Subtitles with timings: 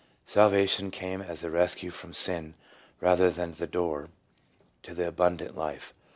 [0.25, 2.55] Salvation came as the rescue from sin
[3.01, 4.09] rather than the door
[4.81, 5.93] to the abundant life.